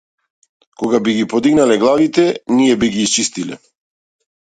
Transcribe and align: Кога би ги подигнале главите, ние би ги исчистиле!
Кога 0.83 0.99
би 1.07 1.13
ги 1.17 1.27
подигнале 1.33 1.77
главите, 1.83 2.25
ние 2.61 2.79
би 2.85 2.89
ги 2.95 3.05
исчистиле! 3.09 3.59